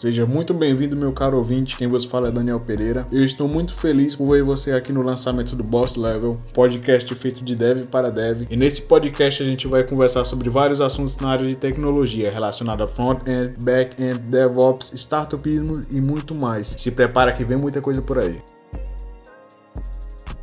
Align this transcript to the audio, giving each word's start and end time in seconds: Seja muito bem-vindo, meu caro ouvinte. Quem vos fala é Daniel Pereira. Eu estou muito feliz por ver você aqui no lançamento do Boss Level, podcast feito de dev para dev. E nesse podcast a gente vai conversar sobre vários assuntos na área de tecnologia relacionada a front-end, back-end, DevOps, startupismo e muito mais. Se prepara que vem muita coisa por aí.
Seja 0.00 0.24
muito 0.24 0.54
bem-vindo, 0.54 0.96
meu 0.96 1.12
caro 1.12 1.36
ouvinte. 1.36 1.76
Quem 1.76 1.86
vos 1.86 2.06
fala 2.06 2.28
é 2.28 2.30
Daniel 2.30 2.58
Pereira. 2.58 3.06
Eu 3.12 3.22
estou 3.22 3.46
muito 3.46 3.74
feliz 3.74 4.16
por 4.16 4.28
ver 4.28 4.42
você 4.42 4.72
aqui 4.72 4.94
no 4.94 5.02
lançamento 5.02 5.54
do 5.54 5.62
Boss 5.62 5.96
Level, 5.96 6.40
podcast 6.54 7.14
feito 7.14 7.44
de 7.44 7.54
dev 7.54 7.86
para 7.90 8.10
dev. 8.10 8.46
E 8.48 8.56
nesse 8.56 8.80
podcast 8.80 9.42
a 9.42 9.44
gente 9.46 9.68
vai 9.68 9.84
conversar 9.84 10.24
sobre 10.24 10.48
vários 10.48 10.80
assuntos 10.80 11.18
na 11.18 11.28
área 11.28 11.46
de 11.46 11.54
tecnologia 11.54 12.30
relacionada 12.30 12.84
a 12.84 12.88
front-end, 12.88 13.62
back-end, 13.62 14.20
DevOps, 14.20 14.94
startupismo 14.94 15.82
e 15.90 16.00
muito 16.00 16.34
mais. 16.34 16.76
Se 16.78 16.90
prepara 16.90 17.34
que 17.34 17.44
vem 17.44 17.58
muita 17.58 17.82
coisa 17.82 18.00
por 18.00 18.18
aí. 18.18 18.40